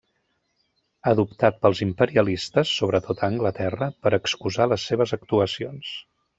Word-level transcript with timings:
Adoptat 1.11 1.59
pels 1.65 1.81
imperialistes, 1.87 2.73
sobretot 2.79 3.21
a 3.23 3.29
Anglaterra, 3.29 3.91
per 4.07 4.15
excusar 4.21 4.71
les 4.75 4.91
seves 4.93 5.15
actuacions. 5.23 5.97